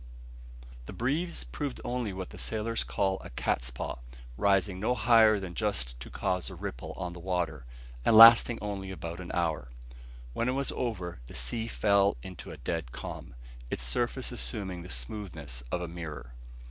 [0.87, 3.99] The breeze proved only what sailors call a catspaw,
[4.35, 7.65] rising no higher than just to cause a ripple on the water,
[8.03, 9.69] and lasting only about an hour.
[10.33, 13.35] When it was over, the sea again fell into a dead calm;
[13.69, 16.33] its surface assuming the smoothness of a mirror.